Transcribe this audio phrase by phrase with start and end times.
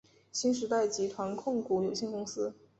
[0.31, 2.55] 新时代集团控股有限公司。